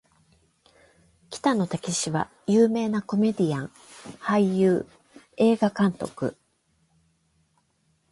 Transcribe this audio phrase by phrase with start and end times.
[1.29, 3.71] 北野武は有名なコメディアン・
[4.19, 4.87] 俳優・
[5.37, 6.35] 映画監督